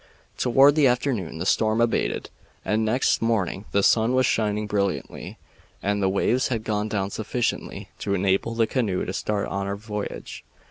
[0.35, 2.31] Toward the afternoon the storm abated,
[2.65, 5.37] and next morning the sun was shining brilliantly
[5.83, 9.75] and the waves had gone down sufficiently to enable the canoe to start on her
[9.75, 10.43] voyage.